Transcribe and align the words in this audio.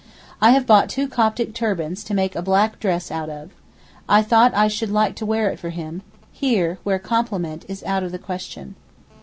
I 0.41 0.49
have 0.53 0.65
bought 0.65 0.89
two 0.89 1.07
Coptic 1.07 1.53
turbans 1.53 2.03
to 2.05 2.15
make 2.15 2.35
a 2.35 2.41
black 2.41 2.79
dress 2.79 3.11
out 3.11 3.29
of. 3.29 3.51
I 4.09 4.23
thought 4.23 4.51
I 4.55 4.67
should 4.67 4.89
like 4.89 5.15
to 5.17 5.27
wear 5.27 5.51
it 5.51 5.59
for 5.59 5.69
him—here, 5.69 6.79
where 6.83 6.97
'compliment' 6.97 7.65
is 7.69 7.83
out 7.83 8.01
of 8.01 8.11
the 8.11 8.17
question. 8.17 8.73